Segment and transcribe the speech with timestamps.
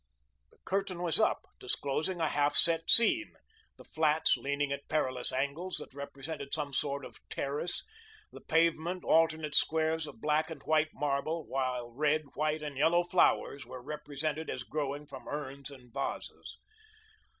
[0.49, 3.33] The curtain was up, disclosing a half set scene,
[3.77, 7.83] the flats, leaning at perilous angles, that represented some sort of terrace,
[8.31, 13.63] the pavement, alternate squares of black and white marble, while red, white, and yellow flowers
[13.67, 16.57] were represented as growing from urns and vases.